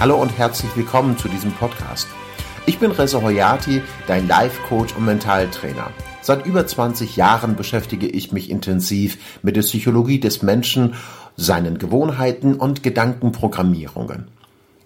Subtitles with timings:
[0.00, 2.08] Hallo und herzlich willkommen zu diesem Podcast.
[2.64, 5.90] Ich bin Reza Hoyati, dein Life-Coach und Mentaltrainer.
[6.22, 10.94] Seit über 20 Jahren beschäftige ich mich intensiv mit der Psychologie des Menschen,
[11.36, 14.28] seinen Gewohnheiten und Gedankenprogrammierungen.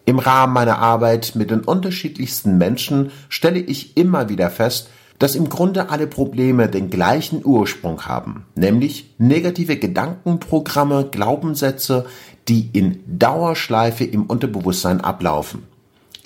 [0.04, 5.48] Im Rahmen meiner Arbeit mit den unterschiedlichsten Menschen stelle ich immer wieder fest, dass im
[5.48, 12.06] Grunde alle Probleme den gleichen Ursprung haben, nämlich negative Gedankenprogramme, Glaubenssätze,
[12.48, 15.62] die in Dauerschleife im Unterbewusstsein ablaufen.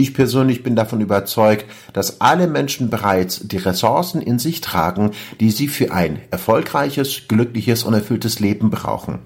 [0.00, 5.50] Ich persönlich bin davon überzeugt, dass alle Menschen bereits die Ressourcen in sich tragen, die
[5.50, 9.18] sie für ein erfolgreiches, glückliches und erfülltes Leben brauchen.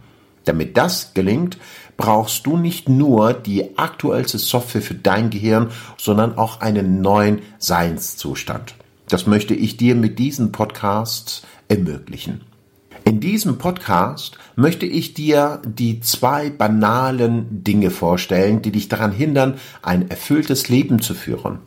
[0.45, 1.59] Damit das gelingt,
[1.99, 8.75] brauchst du nicht nur die aktuellste Software für dein Gehirn, sondern auch einen neuen Seinszustand.
[9.13, 12.41] Das möchte ich dir mit diesem Podcast ermöglichen.
[13.05, 19.59] In diesem Podcast möchte ich dir die zwei banalen Dinge vorstellen, die dich daran hindern,
[19.83, 21.59] ein erfülltes Leben zu führen.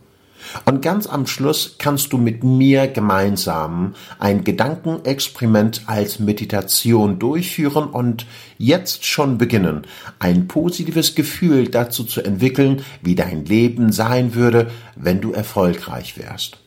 [0.66, 8.26] Und ganz am Schluss kannst du mit mir gemeinsam ein Gedankenexperiment als Meditation durchführen und
[8.58, 9.84] jetzt schon beginnen,
[10.18, 16.65] ein positives Gefühl dazu zu entwickeln, wie dein Leben sein würde, wenn du erfolgreich wärst.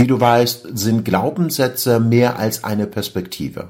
[0.00, 3.68] Wie du weißt, sind Glaubenssätze mehr als eine Perspektive.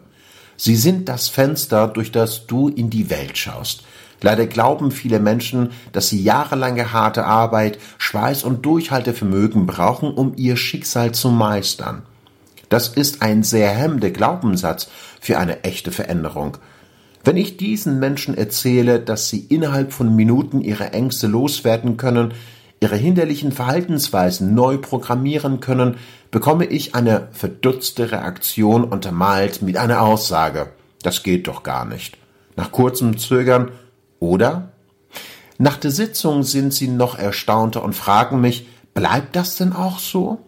[0.57, 3.83] Sie sind das Fenster, durch das du in die Welt schaust.
[4.21, 10.57] Leider glauben viele Menschen, dass sie jahrelange harte Arbeit, Schweiß und Durchhaltevermögen brauchen, um ihr
[10.57, 12.03] Schicksal zu meistern.
[12.69, 14.89] Das ist ein sehr hemmender Glaubenssatz
[15.21, 16.59] für eine echte Veränderung.
[17.25, 22.35] Wenn ich diesen Menschen erzähle, dass sie innerhalb von Minuten ihre Ängste loswerden können,
[22.83, 25.99] ihre hinderlichen Verhaltensweisen neu programmieren können,
[26.31, 30.73] bekomme ich eine verdutzte Reaktion untermalt mit einer Aussage.
[31.03, 32.17] Das geht doch gar nicht.
[32.57, 33.71] Nach kurzem Zögern,
[34.19, 34.73] oder?
[35.59, 40.39] Nach der Sitzung sind sie noch erstaunter und fragen mich, bleibt das denn auch so?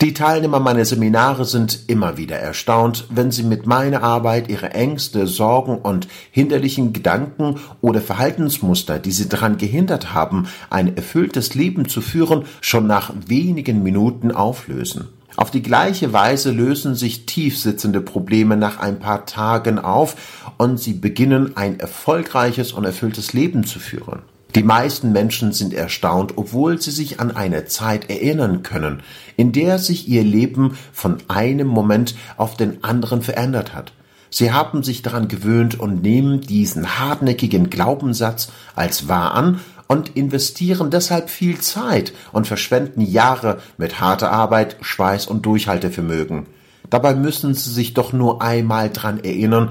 [0.00, 5.26] Die Teilnehmer meiner Seminare sind immer wieder erstaunt, wenn sie mit meiner Arbeit ihre Ängste,
[5.26, 12.00] Sorgen und hinderlichen Gedanken oder Verhaltensmuster, die sie daran gehindert haben, ein erfülltes Leben zu
[12.00, 15.08] führen, schon nach wenigen Minuten auflösen.
[15.34, 20.14] Auf die gleiche Weise lösen sich tiefsitzende Probleme nach ein paar Tagen auf
[20.58, 24.22] und sie beginnen ein erfolgreiches und erfülltes Leben zu führen.
[24.58, 29.04] Die meisten Menschen sind erstaunt, obwohl sie sich an eine Zeit erinnern können,
[29.36, 33.92] in der sich ihr Leben von einem Moment auf den anderen verändert hat.
[34.30, 40.90] Sie haben sich daran gewöhnt und nehmen diesen hartnäckigen Glaubenssatz als wahr an und investieren
[40.90, 46.46] deshalb viel Zeit und verschwenden Jahre mit harter Arbeit, Schweiß und Durchhaltevermögen.
[46.90, 49.70] Dabei müssen sie sich doch nur einmal dran erinnern,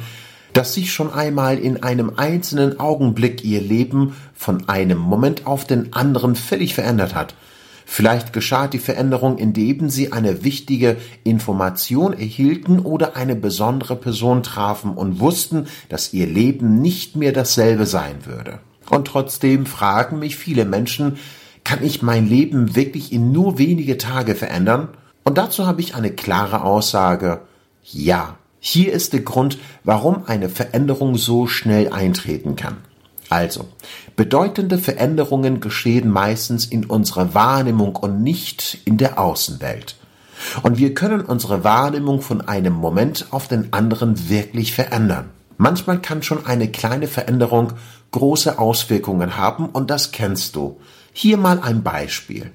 [0.57, 5.93] dass sich schon einmal in einem einzelnen Augenblick ihr Leben von einem Moment auf den
[5.93, 7.35] anderen völlig verändert hat.
[7.85, 14.95] Vielleicht geschah die Veränderung, indem sie eine wichtige Information erhielten oder eine besondere Person trafen
[14.95, 18.57] und wussten, dass ihr Leben nicht mehr dasselbe sein würde.
[18.89, 21.19] Und trotzdem fragen mich viele Menschen,
[21.65, 24.89] kann ich mein Leben wirklich in nur wenige Tage verändern?
[25.23, 27.41] Und dazu habe ich eine klare Aussage.
[27.83, 28.37] Ja.
[28.69, 32.75] Hier ist der Grund, warum eine Veränderung so schnell eintreten kann.
[33.29, 33.69] Also,
[34.17, 39.95] bedeutende Veränderungen geschehen meistens in unserer Wahrnehmung und nicht in der Außenwelt.
[40.63, 45.29] Und wir können unsere Wahrnehmung von einem Moment auf den anderen wirklich verändern.
[45.55, 47.71] Manchmal kann schon eine kleine Veränderung
[48.11, 50.77] große Auswirkungen haben und das kennst du.
[51.13, 52.51] Hier mal ein Beispiel.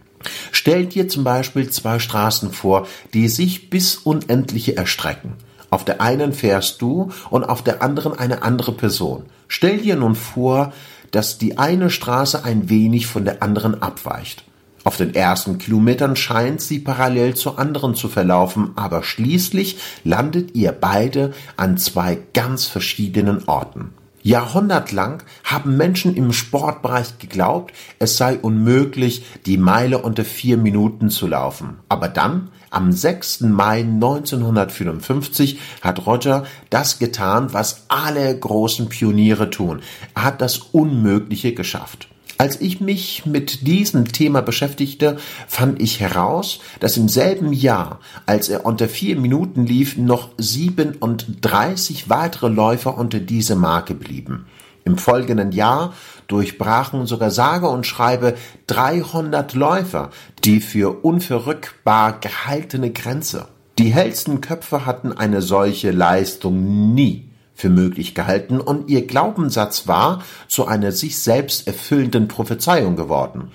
[0.51, 5.39] Stell dir zum Beispiel zwei Straßen vor, die sich bis unendliche erstrecken.
[5.73, 9.25] Auf der einen fährst du und auf der anderen eine andere Person.
[9.49, 10.75] Stell dir nun vor,
[11.13, 14.45] dass die eine Straße ein wenig von der anderen abweicht.
[14.85, 20.73] Auf den ersten Kilometern scheint sie parallel zur anderen zu verlaufen, aber schließlich landet ihr
[20.73, 23.95] beide an zwei ganz verschiedenen Orten.
[24.23, 31.27] Jahrhundertlang haben Menschen im Sportbereich geglaubt, es sei unmöglich, die Meile unter vier Minuten zu
[31.27, 31.79] laufen.
[31.89, 33.41] Aber dann, am 6.
[33.41, 39.81] Mai 1954, hat Roger das getan, was alle großen Pioniere tun.
[40.15, 42.09] Er hat das Unmögliche geschafft.
[42.43, 45.17] Als ich mich mit diesem Thema beschäftigte,
[45.47, 52.11] fand ich heraus, dass im selben Jahr, als er unter vier Minuten lief, noch 37
[52.11, 54.47] weitere Läufer unter diese Marke blieben.
[54.85, 55.95] Im folgenden Jahr
[56.27, 58.35] durchbrachen sogar sage und schreibe
[58.67, 60.11] 300 Läufer
[60.43, 63.47] die für unverrückbar gehaltene Grenze.
[63.79, 70.23] Die hellsten Köpfe hatten eine solche Leistung nie für möglich gehalten und ihr Glaubenssatz war
[70.49, 73.51] zu einer sich selbst erfüllenden Prophezeiung geworden.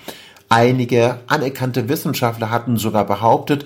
[0.50, 3.66] Einige anerkannte Wissenschaftler hatten sogar behauptet,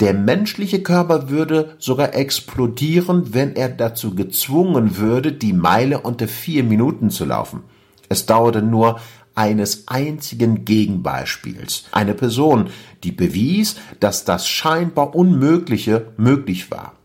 [0.00, 6.64] der menschliche Körper würde sogar explodieren, wenn er dazu gezwungen würde, die Meile unter vier
[6.64, 7.62] Minuten zu laufen.
[8.08, 9.00] Es dauerte nur
[9.34, 11.84] eines einzigen Gegenbeispiels.
[11.92, 12.70] Eine Person,
[13.04, 16.95] die bewies, dass das scheinbar Unmögliche möglich war.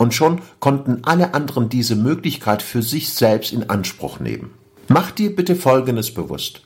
[0.00, 4.50] Und schon konnten alle anderen diese Möglichkeit für sich selbst in Anspruch nehmen.
[4.88, 6.62] Mach dir bitte Folgendes bewusst.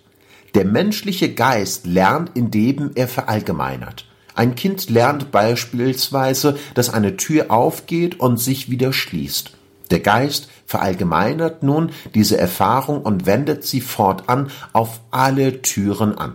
[0.55, 4.07] Der menschliche Geist lernt, indem er verallgemeinert.
[4.37, 9.51] Ein Kind lernt beispielsweise, dass eine Tür aufgeht und sich wieder schließt.
[9.91, 16.35] Der Geist verallgemeinert nun diese Erfahrung und wendet sie fortan auf alle Türen an.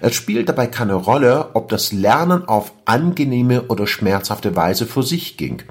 [0.00, 5.36] Es spielt dabei keine Rolle, ob das Lernen auf angenehme oder schmerzhafte Weise vor sich
[5.36, 5.62] ging.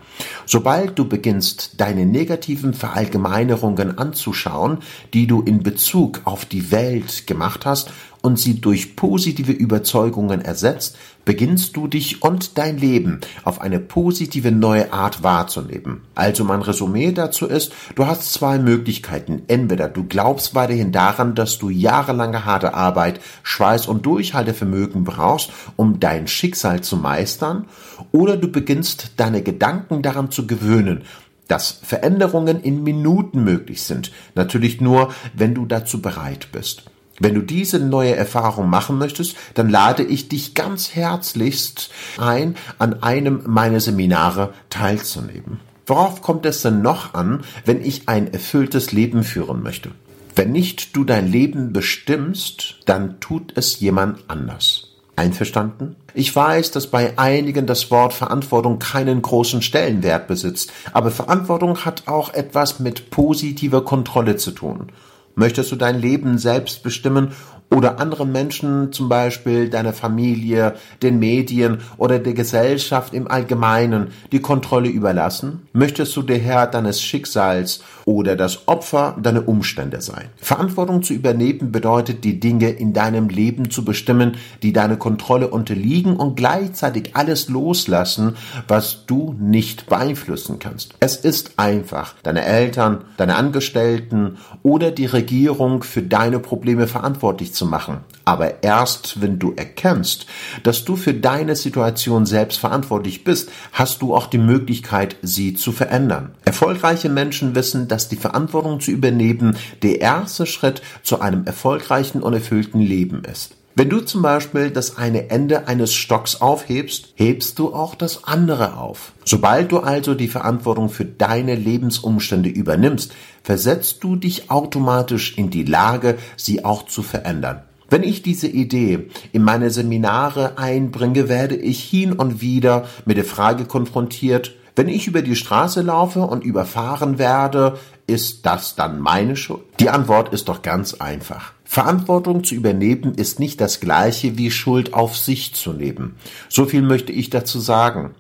[0.46, 4.80] Sobald du beginnst, deine negativen Verallgemeinerungen anzuschauen,
[5.14, 7.92] die du in Bezug auf die Welt gemacht hast
[8.24, 14.50] und sie durch positive Überzeugungen ersetzt, beginnst du dich und dein Leben auf eine positive
[14.50, 16.02] neue Art wahrzunehmen.
[16.16, 19.44] Also mein Resümee dazu ist, du hast zwei Möglichkeiten.
[19.50, 26.00] Entweder du glaubst weiterhin daran, dass du jahrelange harte Arbeit, Schweiß und Durchhaltevermögen brauchst, um
[26.00, 27.66] dein Schicksal zu meistern,
[28.14, 31.02] oder du beginnst deine Gedanken daran zu gewöhnen,
[31.50, 34.14] dass Veränderungen in Minuten möglich sind.
[34.34, 36.84] Natürlich nur, wenn du dazu bereit bist.
[37.20, 43.04] Wenn du diese neue Erfahrung machen möchtest, dann lade ich dich ganz herzlichst ein, an
[43.04, 45.60] einem meiner Seminare teilzunehmen.
[45.86, 49.92] Worauf kommt es denn noch an, wenn ich ein erfülltes Leben führen möchte?
[50.36, 54.90] Wenn nicht du dein Leben bestimmst, dann tut es jemand anders.
[55.16, 55.96] Einverstanden?
[56.16, 62.08] Ich weiß, dass bei einigen das Wort Verantwortung keinen großen Stellenwert besitzt, aber Verantwortung hat
[62.08, 64.88] auch etwas mit positiver Kontrolle zu tun.
[65.36, 67.32] Möchtest du dein Leben selbst bestimmen
[67.74, 74.40] oder anderen Menschen, zum Beispiel deiner Familie, den Medien oder der Gesellschaft im Allgemeinen, die
[74.40, 75.68] Kontrolle überlassen?
[75.74, 80.26] Möchtest du der Herr deines Schicksals oder das Opfer deiner Umstände sein?
[80.38, 86.16] Verantwortung zu übernehmen bedeutet, die Dinge in deinem Leben zu bestimmen, die deine Kontrolle unterliegen
[86.16, 88.36] und gleichzeitig alles loslassen,
[88.68, 90.94] was du nicht beeinflussen kannst.
[91.00, 97.63] Es ist einfach, deine Eltern, deine Angestellten oder die Regierung für deine Probleme verantwortlich zu
[97.64, 98.00] zu machen.
[98.26, 100.28] Aber erst wenn du erkennst,
[100.64, 105.72] dass du für deine Situation selbst verantwortlich bist, hast du auch die Möglichkeit, sie zu
[105.72, 106.32] verändern.
[106.46, 112.34] Erfolgreiche Menschen wissen, dass die Verantwortung zu übernehmen der erste Schritt zu einem erfolgreichen und
[112.34, 113.56] erfüllten Leben ist.
[113.76, 118.78] Wenn du zum Beispiel das eine Ende eines Stocks aufhebst, hebst du auch das andere
[118.78, 119.14] auf.
[119.26, 125.64] Sobald du also die Verantwortung für deine Lebensumstände übernimmst, versetzt du dich automatisch in die
[125.64, 127.64] Lage, sie auch zu verändern.
[127.90, 133.26] Wenn ich diese Idee in meine Seminare einbringe, werde ich hin und wieder mit der
[133.26, 139.36] Frage konfrontiert, wenn ich über die Straße laufe und überfahren werde, ist das dann meine
[139.36, 139.62] Schuld?
[139.80, 141.54] Die Antwort ist doch ganz einfach.
[141.74, 146.18] Verantwortung zu übernehmen ist nicht das gleiche wie Schuld auf sich zu nehmen.
[146.48, 148.12] So viel möchte ich dazu sagen.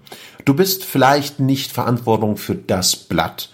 [0.44, 3.50] Du bist vielleicht nicht Verantwortung für das Blatt,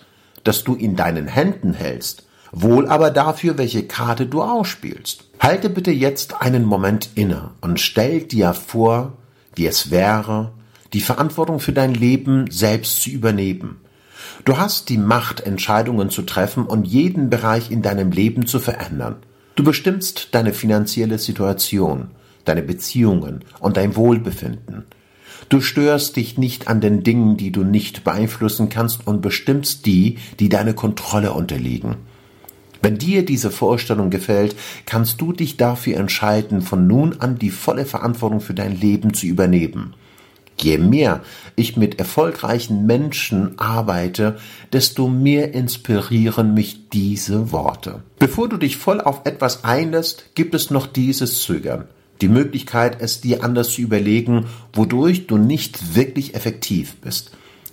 [0.45, 5.25] das du in deinen Händen hältst, wohl aber dafür, welche Karte du ausspielst.
[5.37, 9.17] Halte bitte jetzt einen Moment inne und stell dir vor,
[9.55, 10.53] wie es wäre,
[10.93, 13.81] die Verantwortung für dein Leben selbst zu übernehmen.
[14.45, 19.17] Du hast die Macht, Entscheidungen zu treffen und jeden Bereich in deinem Leben zu verändern.
[19.59, 22.11] Du bestimmst deine finanzielle Situation,
[22.45, 24.85] deine Beziehungen und dein Wohlbefinden.
[25.49, 30.17] Du störst dich nicht an den Dingen, die du nicht beeinflussen kannst und bestimmst die,
[30.39, 31.97] die deine Kontrolle unterliegen.
[32.81, 37.83] Wenn dir diese Vorstellung gefällt, kannst du dich dafür entscheiden, von nun an die volle
[37.83, 39.93] Verantwortung für dein Leben zu übernehmen.
[40.61, 41.21] Je mehr
[41.55, 44.37] ich mit erfolgreichen Menschen arbeite,
[44.73, 48.03] desto mehr inspirieren mich diese Worte.
[48.17, 51.85] Bevor du dich voll auf etwas einlässt, gibt es noch dieses Zögern.
[52.21, 57.31] Die Möglichkeit, es dir anders zu überlegen, wodurch du nicht wirklich effektiv bist.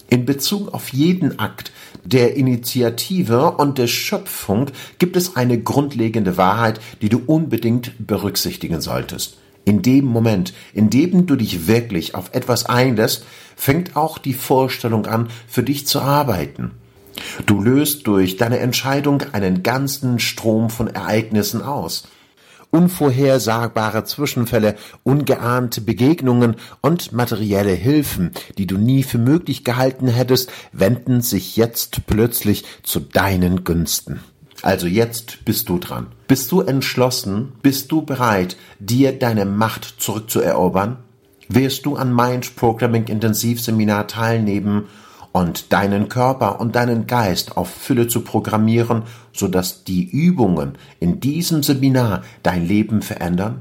[0.08, 1.72] In Bezug auf jeden Akt
[2.04, 4.66] der Initiative und der Schöpfung
[4.98, 9.38] gibt es eine grundlegende Wahrheit, die du unbedingt berücksichtigen solltest.
[9.66, 15.06] In dem Moment, in dem du dich wirklich auf etwas einlässt, fängt auch die Vorstellung
[15.06, 16.70] an, für dich zu arbeiten.
[17.46, 22.06] Du löst durch deine Entscheidung einen ganzen Strom von Ereignissen aus.
[22.70, 31.22] unvorhersagbare Zwischenfälle, ungeahnte Begegnungen und materielle Hilfen, die du nie für möglich gehalten hättest, wenden
[31.22, 34.20] sich jetzt plötzlich zu deinen Günsten.
[34.66, 36.08] Also jetzt bist du dran.
[36.26, 37.52] Bist du entschlossen?
[37.62, 40.96] Bist du bereit, dir deine Macht zurückzuerobern?
[41.48, 44.88] Wirst du an Mind Programming Intensivseminar teilnehmen
[45.30, 51.62] und deinen Körper und deinen Geist auf Fülle zu programmieren, sodass die Übungen in diesem
[51.62, 53.60] Seminar dein Leben verändern?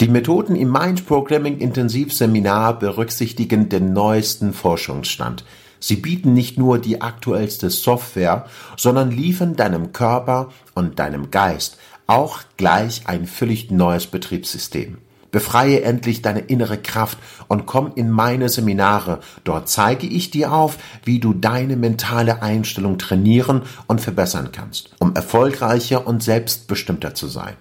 [0.00, 5.44] Die Methoden im Mind Programming Intensivseminar berücksichtigen den neuesten Forschungsstand.
[5.80, 12.40] Sie bieten nicht nur die aktuellste Software, sondern liefern deinem Körper und deinem Geist auch
[12.56, 14.98] gleich ein völlig neues Betriebssystem.
[15.30, 17.18] Befreie endlich deine innere Kraft
[17.48, 19.20] und komm in meine Seminare.
[19.44, 25.14] Dort zeige ich dir auf, wie du deine mentale Einstellung trainieren und verbessern kannst, um
[25.14, 27.54] erfolgreicher und selbstbestimmter zu sein.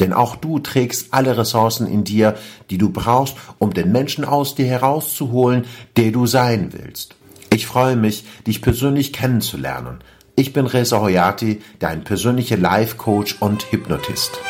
[0.00, 2.34] Denn auch du trägst alle Ressourcen in dir,
[2.68, 5.64] die du brauchst, um den Menschen aus dir herauszuholen,
[5.96, 7.14] der du sein willst.
[7.52, 9.98] Ich freue mich, dich persönlich kennenzulernen.
[10.36, 14.40] Ich bin Reza Hoyati, dein persönlicher Life Coach und Hypnotist.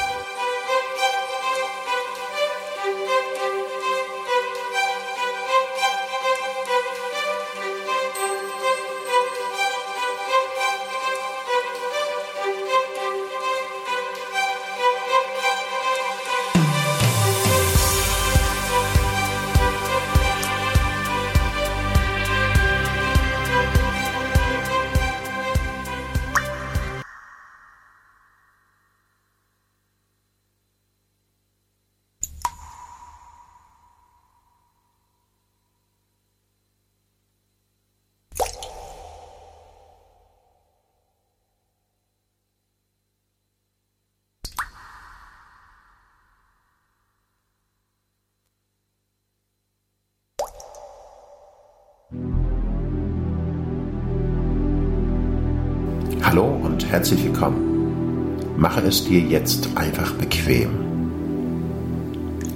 [56.23, 58.39] Hallo und herzlich willkommen.
[58.57, 60.71] Mache es dir jetzt einfach bequem.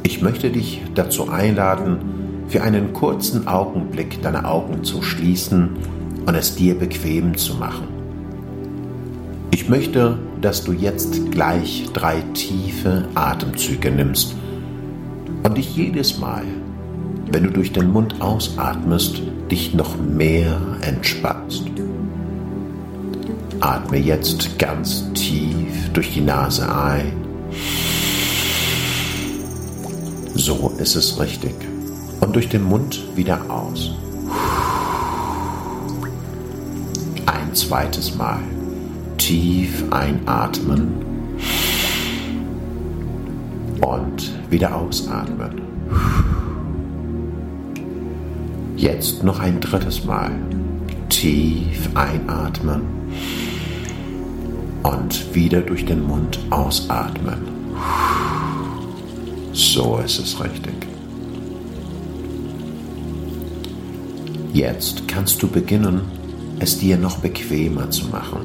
[0.04, 1.98] Ich möchte dich dazu einladen,
[2.46, 5.70] für einen kurzen Augenblick deine Augen zu schließen
[6.26, 7.88] und es dir bequem zu machen.
[9.50, 14.36] Ich möchte, dass du jetzt gleich drei tiefe Atemzüge nimmst
[15.42, 16.44] und dich jedes Mal,
[17.32, 21.64] wenn du durch den Mund ausatmest, dich noch mehr entspannst.
[23.60, 27.12] Atme jetzt ganz tief durch die Nase ein.
[30.34, 31.54] So ist es richtig.
[32.20, 33.94] Und durch den Mund wieder aus.
[37.24, 38.40] Ein zweites Mal.
[39.16, 40.92] Tief einatmen.
[43.80, 45.62] Und wieder ausatmen.
[48.76, 50.32] Jetzt noch ein drittes Mal.
[51.08, 52.82] Tief einatmen
[54.86, 57.38] und wieder durch den Mund ausatmen.
[59.52, 60.74] So ist es richtig.
[64.52, 66.02] Jetzt kannst du beginnen,
[66.60, 68.40] es dir noch bequemer zu machen.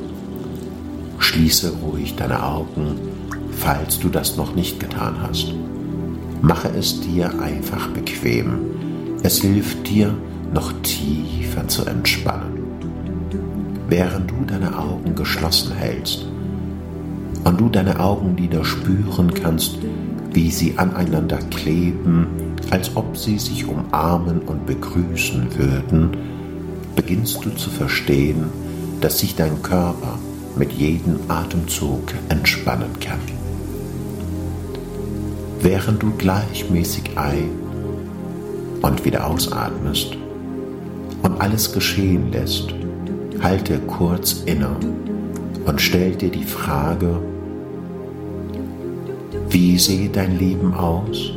[1.19, 2.95] Schließe ruhig deine Augen,
[3.51, 5.53] falls du das noch nicht getan hast.
[6.41, 8.65] Mache es dir einfach bequem.
[9.21, 10.13] Es hilft dir,
[10.53, 12.62] noch tiefer zu entspannen.
[13.88, 16.30] Während du deine Augen geschlossen hältst,
[17.51, 19.77] und du deine Augenlider spüren kannst,
[20.31, 22.27] wie sie aneinander kleben,
[22.70, 26.15] als ob sie sich umarmen und begrüßen würden,
[26.96, 28.46] beginnst du zu verstehen,
[29.01, 30.17] dass sich dein Körper
[30.55, 33.20] mit jedem Atemzug entspannen kann.
[35.60, 37.60] Während du gleichmäßig ein-
[38.81, 40.15] und wieder ausatmest
[41.22, 42.74] und alles geschehen lässt,
[43.41, 44.70] halte kurz inne
[45.65, 47.20] und stell dir die Frage,
[49.51, 51.34] wie sehe dein Leben aus,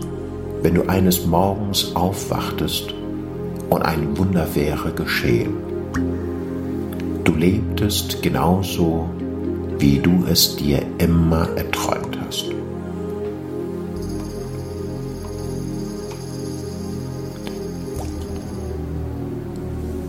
[0.62, 2.94] wenn du eines Morgens aufwachtest
[3.71, 5.54] und ein Wunder wäre geschehen?
[7.25, 9.09] Du lebtest genauso,
[9.78, 12.52] wie du es dir immer erträumt hast.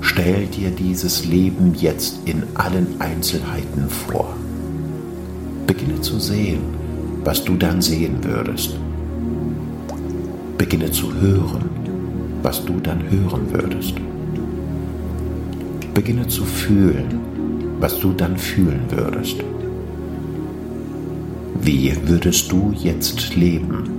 [0.02, 4.36] Stell dir dieses Leben jetzt in allen Einzelheiten vor.
[5.66, 6.85] Beginne zu sehen,
[7.26, 8.78] was du dann sehen würdest.
[10.60, 11.70] Beginne zu hören,
[12.44, 13.96] was du dann hören würdest.
[15.96, 17.20] Beginne zu fühlen,
[17.80, 19.38] was du dann fühlen würdest.
[21.62, 23.90] Wie würdest du jetzt leben?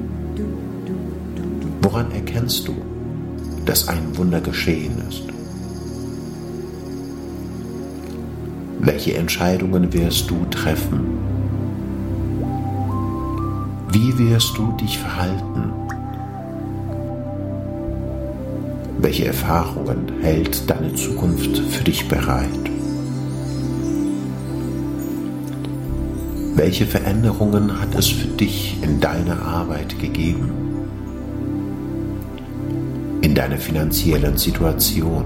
[1.82, 2.74] Woran erkennst du,
[3.64, 5.24] dass ein Wunder geschehen ist?
[8.78, 11.35] Welche Entscheidungen wirst du treffen?
[13.98, 15.72] Wie wirst du dich verhalten?
[18.98, 22.50] Welche Erfahrungen hält deine Zukunft für dich bereit?
[26.56, 30.50] Welche Veränderungen hat es für dich in deiner Arbeit gegeben?
[33.22, 35.24] In deiner finanziellen Situation?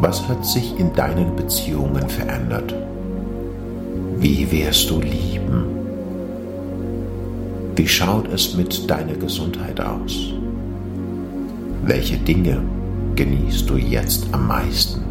[0.00, 2.74] Was hat sich in deinen Beziehungen verändert?
[4.18, 5.33] Wie wirst du lieben?
[7.76, 10.32] Wie schaut es mit deiner Gesundheit aus?
[11.82, 12.62] Welche Dinge
[13.16, 15.02] genießt du jetzt am meisten?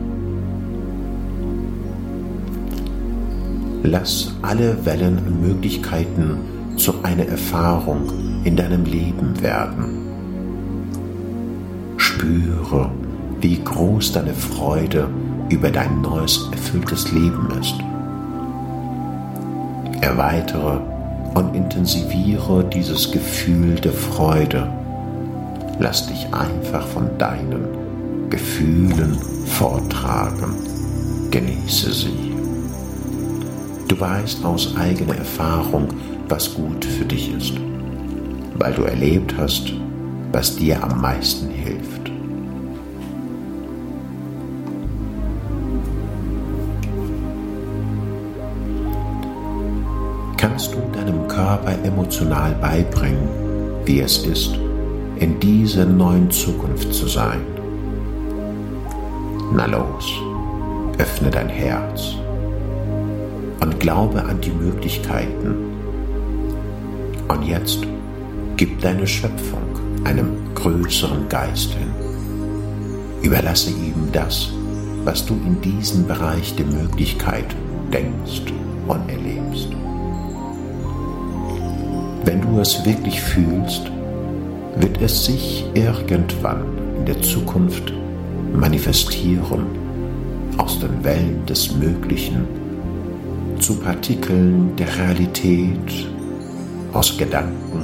[3.83, 6.37] Lass alle Wellen und Möglichkeiten
[6.77, 8.09] zu einer Erfahrung
[8.45, 9.97] in deinem Leben werden.
[11.97, 12.89] Spüre,
[13.41, 15.09] wie groß deine Freude
[15.49, 17.75] über dein neues erfülltes Leben ist.
[20.01, 20.92] Erweitere
[21.33, 24.67] und intensiviere dieses Gefühl der Freude.
[25.79, 30.55] Lass dich einfach von deinen Gefühlen vortragen.
[31.31, 32.33] Genieße sie.
[33.87, 35.87] Du weißt aus eigener Erfahrung,
[36.29, 37.53] was gut für dich ist,
[38.55, 39.73] weil du erlebt hast,
[40.31, 42.11] was dir am meisten hilft.
[50.37, 50.92] Kannst du
[51.33, 53.27] Körper emotional beibringen,
[53.85, 54.53] wie es ist,
[55.17, 57.41] in dieser neuen Zukunft zu sein?
[59.51, 60.13] Na los,
[60.99, 62.15] öffne dein Herz
[63.61, 65.55] und glaube an die Möglichkeiten.
[67.27, 67.79] Und jetzt
[68.57, 69.63] gib deine Schöpfung
[70.03, 71.91] einem größeren Geist hin.
[73.23, 74.51] Überlasse ihm das,
[75.03, 77.55] was du in diesem Bereich der Möglichkeit
[77.91, 78.53] denkst
[78.87, 79.69] und erlebst.
[82.25, 83.91] Wenn du es wirklich fühlst,
[84.77, 86.63] wird es sich irgendwann
[86.97, 87.93] in der Zukunft
[88.53, 89.65] manifestieren
[90.57, 92.45] aus den Wellen des Möglichen
[93.59, 96.07] zu Partikeln der Realität,
[96.93, 97.81] aus Gedanken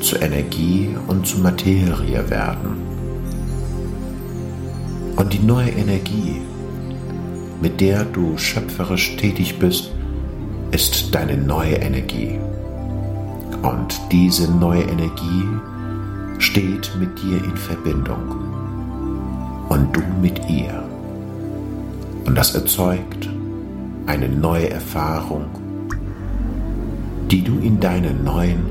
[0.00, 2.80] zu Energie und zu Materie werden.
[5.16, 6.40] Und die neue Energie,
[7.60, 9.92] mit der du schöpferisch tätig bist,
[10.70, 12.38] ist deine neue Energie.
[13.62, 15.44] Und diese neue Energie
[16.38, 18.50] steht mit dir in Verbindung
[19.68, 20.82] und du mit ihr.
[22.24, 23.28] Und das erzeugt
[24.06, 25.44] eine neue Erfahrung,
[27.30, 28.62] die du in deiner neuen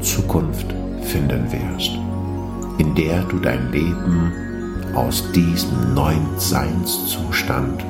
[0.00, 0.66] Zukunft
[1.02, 1.92] finden wirst,
[2.78, 4.32] in der du dein Leben
[4.94, 7.84] aus diesem neuen Seinszustand,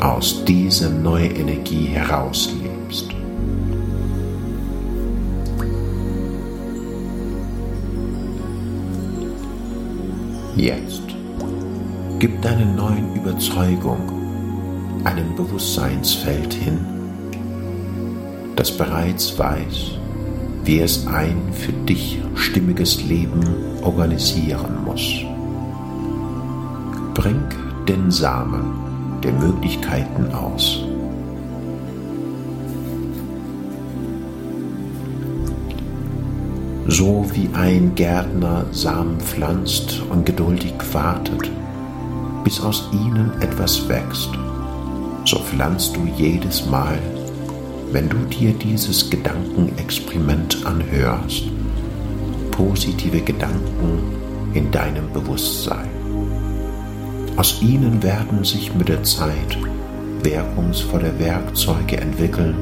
[0.00, 3.14] aus dieser neuen Energie herauslebst.
[10.56, 11.02] Jetzt
[12.18, 13.98] gib deine neuen Überzeugung
[15.04, 16.78] einem Bewusstseinsfeld hin,
[18.56, 19.98] das bereits weiß,
[20.64, 23.44] wie es ein für dich stimmiges Leben
[23.82, 25.20] organisieren muss.
[27.12, 27.42] Bring
[27.86, 30.85] den Samen der Möglichkeiten aus.
[36.88, 41.50] So wie ein Gärtner Samen pflanzt und geduldig wartet,
[42.44, 44.30] bis aus ihnen etwas wächst
[45.26, 46.98] so pflanzt du jedes Mal,
[47.90, 51.44] wenn du dir dieses Gedankenexperiment anhörst,
[52.52, 53.98] positive Gedanken
[54.54, 55.90] in deinem Bewusstsein.
[57.36, 59.58] Aus ihnen werden sich mit der Zeit
[60.22, 62.54] wirkungsvolle Werkzeuge entwickeln,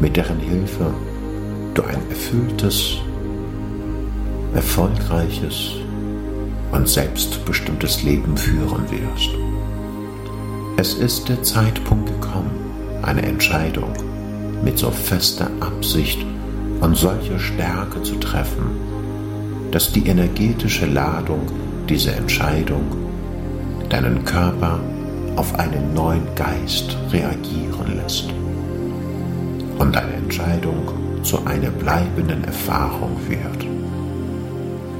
[0.00, 0.94] mit deren Hilfe
[1.74, 2.96] du ein erfülltes,
[4.56, 5.72] erfolgreiches
[6.72, 9.30] und selbstbestimmtes Leben führen wirst.
[10.78, 12.50] Es ist der Zeitpunkt gekommen,
[13.02, 13.92] eine Entscheidung
[14.64, 16.18] mit so fester Absicht
[16.80, 18.66] und solcher Stärke zu treffen,
[19.70, 21.42] dass die energetische Ladung
[21.88, 22.84] dieser Entscheidung
[23.90, 24.80] deinen Körper
[25.36, 28.30] auf einen neuen Geist reagieren lässt
[29.78, 30.88] und deine Entscheidung
[31.22, 33.65] zu einer bleibenden Erfahrung wird.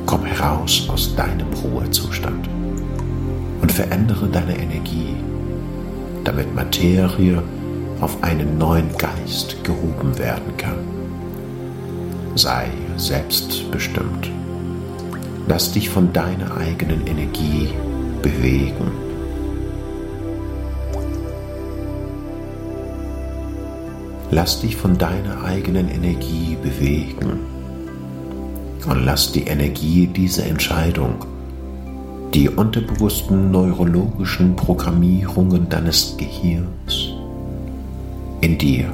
[0.06, 2.48] Komm heraus aus deinem Ruhezustand
[3.60, 5.16] und verändere deine Energie
[6.26, 7.40] damit Materie
[8.00, 10.78] auf einen neuen Geist gehoben werden kann.
[12.34, 14.30] Sei selbstbestimmt.
[15.46, 17.68] Lass dich von deiner eigenen Energie
[18.20, 18.90] bewegen.
[24.32, 27.55] Lass dich von deiner eigenen Energie bewegen
[28.86, 31.24] und lass die Energie dieser Entscheidung,
[32.34, 37.10] die unterbewussten neurologischen Programmierungen deines Gehirns
[38.40, 38.92] in dir,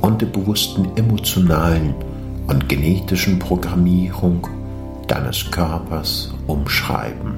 [0.00, 1.94] unterbewussten emotionalen
[2.46, 4.46] und genetischen Programmierung
[5.08, 7.34] deines Körpers umschreiben.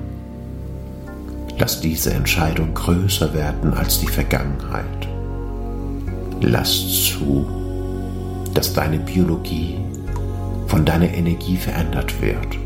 [1.58, 5.08] Lass diese Entscheidung größer werden als die Vergangenheit.
[6.40, 7.46] Lass zu,
[8.52, 9.76] dass deine Biologie
[10.66, 12.58] von deiner Energie verändert wird.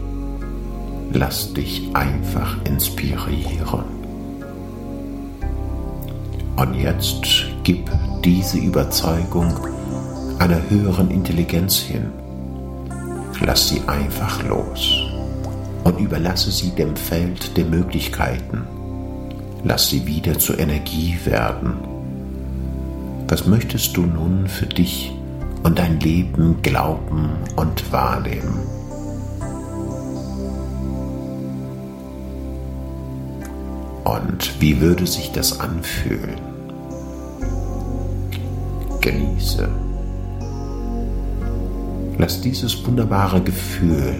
[1.13, 3.85] Lass dich einfach inspirieren.
[6.57, 7.91] Und jetzt gib
[8.25, 9.53] diese Überzeugung
[10.39, 12.11] einer höheren Intelligenz hin.
[13.41, 15.07] Lass sie einfach los
[15.85, 18.63] und überlasse sie dem Feld der Möglichkeiten.
[19.65, 21.75] Lass sie wieder zur Energie werden.
[23.29, 25.13] Was möchtest du nun für dich
[25.63, 28.61] und dein Leben glauben und wahrnehmen?
[34.05, 36.41] Und wie würde sich das anfühlen?
[39.01, 39.69] Genieße.
[42.19, 44.15] Lass dieses wunderbare Gefühl,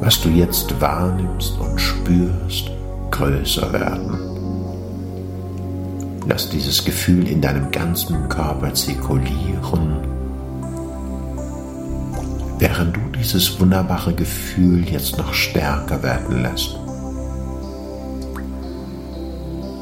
[0.00, 2.70] was du jetzt wahrnimmst und spürst,
[3.10, 4.18] größer werden.
[6.26, 10.11] Lass dieses Gefühl in deinem ganzen Körper zirkulieren,
[12.62, 16.78] während du dieses wunderbare Gefühl jetzt noch stärker werden lässt.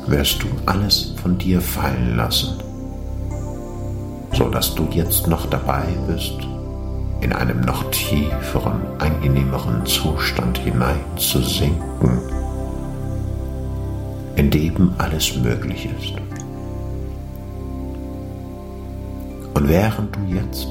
[0.06, 2.56] Wirst du alles von dir fallen lassen,
[4.32, 6.38] so dass du jetzt noch dabei bist,
[7.20, 12.18] in einem noch tieferen, angenehmeren Zustand hineinzusinken,
[14.36, 16.14] in dem alles möglich ist.
[19.52, 20.66] Und während du jetzt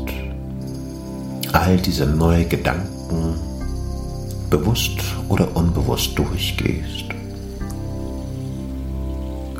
[1.53, 3.35] all diese neuen Gedanken
[4.49, 7.05] bewusst oder unbewusst durchgehst,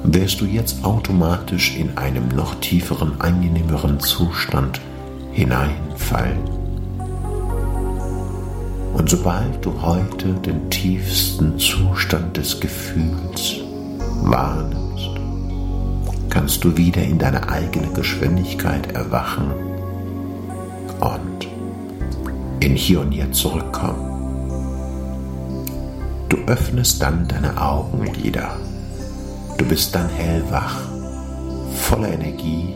[0.03, 4.79] wirst du jetzt automatisch in einem noch tieferen, angenehmeren Zustand
[5.31, 6.39] hineinfallen.
[8.93, 13.55] Und sobald du heute den tiefsten Zustand des Gefühls
[14.23, 15.09] wahrnimmst,
[16.29, 19.51] kannst du wieder in deine eigene Geschwindigkeit erwachen
[20.99, 21.48] und
[22.59, 24.05] in Hier und Jetzt zurückkommen.
[26.29, 28.57] Du öffnest dann deine Augenlider.
[29.57, 30.81] Du bist dann hellwach,
[31.73, 32.75] voller Energie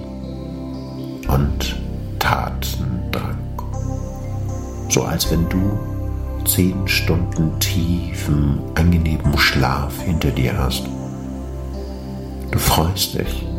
[1.28, 1.76] und
[2.20, 3.38] Tatendrang.
[4.90, 5.78] So als wenn du
[6.46, 10.84] zehn Stunden tiefen, angenehmen Schlaf hinter dir hast.
[12.52, 13.53] Du freust dich.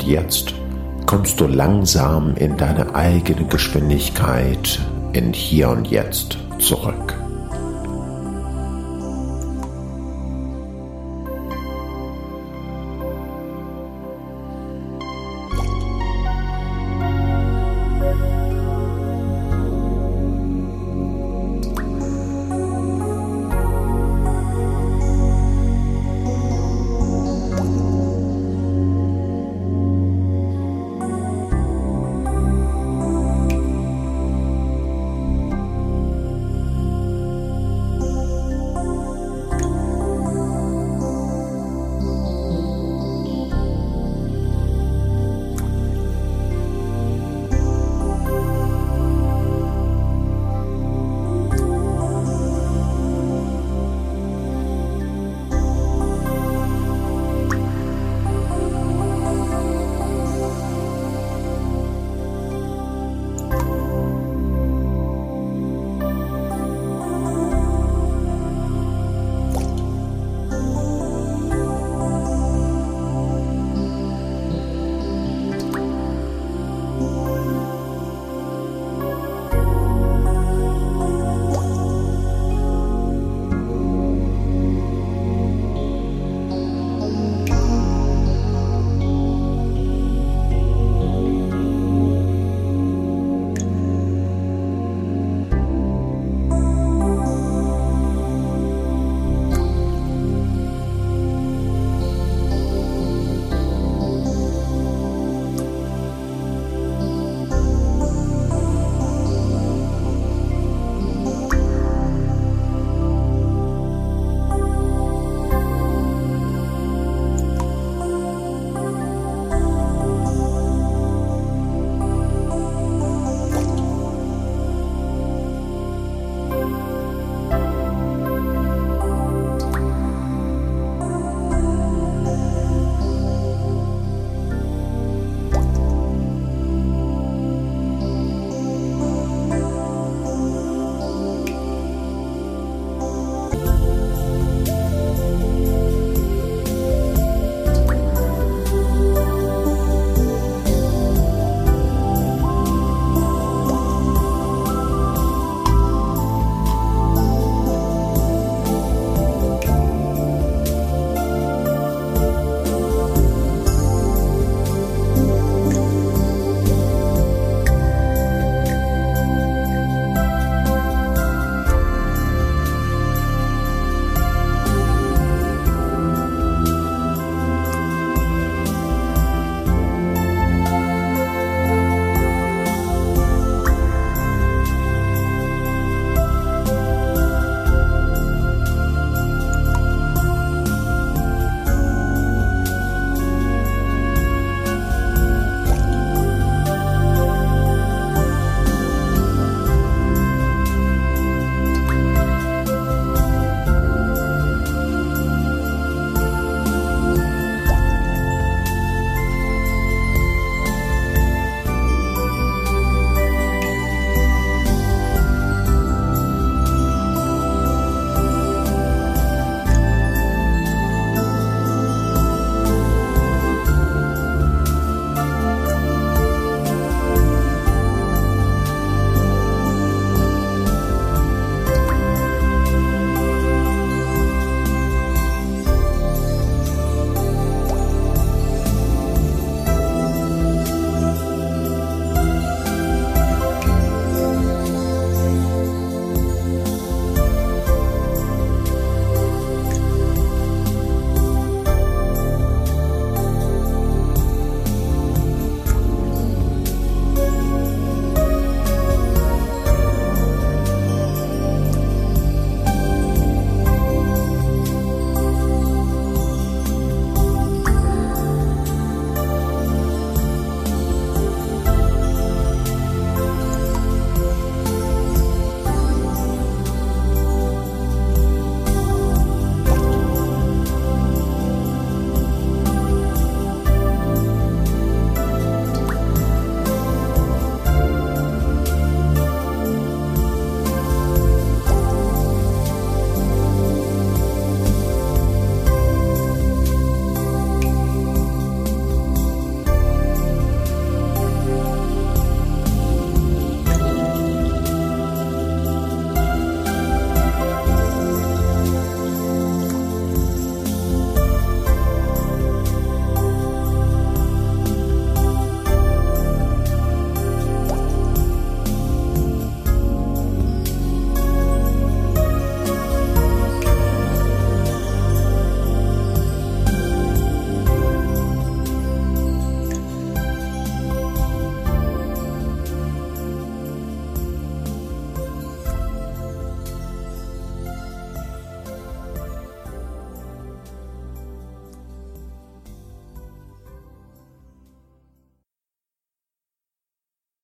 [0.00, 0.54] Und jetzt
[1.04, 4.80] kommst du langsam in deine eigene Geschwindigkeit
[5.12, 7.19] in Hier und Jetzt zurück.